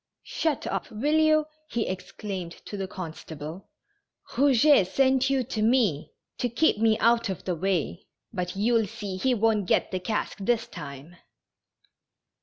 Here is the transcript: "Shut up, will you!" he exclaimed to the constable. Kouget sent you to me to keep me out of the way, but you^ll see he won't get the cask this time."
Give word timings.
"Shut 0.23 0.65
up, 0.65 0.89
will 0.89 1.19
you!" 1.19 1.45
he 1.69 1.85
exclaimed 1.85 2.53
to 2.65 2.75
the 2.75 2.87
constable. 2.87 3.69
Kouget 4.31 4.87
sent 4.87 5.29
you 5.29 5.43
to 5.43 5.61
me 5.61 6.09
to 6.39 6.49
keep 6.49 6.79
me 6.79 6.97
out 6.97 7.29
of 7.29 7.43
the 7.45 7.53
way, 7.53 8.07
but 8.33 8.53
you^ll 8.57 8.89
see 8.89 9.17
he 9.17 9.35
won't 9.35 9.67
get 9.67 9.91
the 9.91 9.99
cask 9.99 10.39
this 10.39 10.65
time." 10.65 11.17